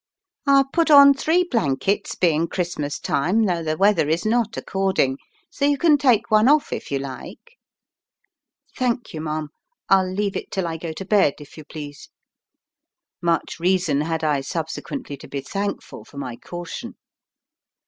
"I 0.47 0.63
put 0.73 0.89
on 0.89 1.13
three 1.13 1.43
blankets, 1.43 2.15
being 2.15 2.47
Christmas 2.47 2.97
time, 2.99 3.43
though 3.43 3.61
the 3.61 3.77
weather 3.77 4.09
is 4.09 4.25
not 4.25 4.57
according; 4.57 5.19
so 5.51 5.63
you 5.65 5.77
can 5.77 5.95
take 5.95 6.31
one 6.31 6.47
off 6.49 6.73
if 6.73 6.89
you 6.89 6.97
like." 6.97 7.59
"Thank 8.75 9.13
you, 9.13 9.21
ma'am; 9.21 9.49
I'll 9.89 10.11
leave 10.11 10.35
it 10.35 10.49
till 10.49 10.65
I 10.67 10.77
go 10.77 10.91
to 10.91 11.05
bed, 11.05 11.35
if 11.39 11.55
you 11.55 11.63
please." 11.63 12.09
Much 13.21 13.59
reason 13.59 14.01
had 14.01 14.23
I 14.23 14.41
subsequently 14.41 15.17
to 15.17 15.27
be 15.27 15.39
thankful 15.41 16.03
for 16.03 16.17
my 16.17 16.35
caution. 16.35 16.95